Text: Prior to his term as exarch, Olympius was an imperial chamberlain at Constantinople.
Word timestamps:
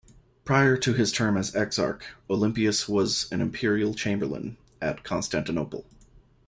Prior 0.45 0.77
to 0.77 0.93
his 0.93 1.11
term 1.11 1.37
as 1.37 1.55
exarch, 1.55 2.03
Olympius 2.27 2.89
was 2.89 3.31
an 3.31 3.39
imperial 3.39 3.93
chamberlain 3.93 4.57
at 4.81 5.03
Constantinople. 5.03 5.85